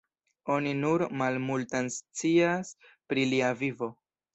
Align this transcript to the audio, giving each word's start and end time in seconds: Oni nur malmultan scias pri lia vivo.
Oni 0.55 0.71
nur 0.79 1.03
malmultan 1.23 1.93
scias 1.99 2.77
pri 3.11 3.33
lia 3.33 3.57
vivo. 3.65 3.97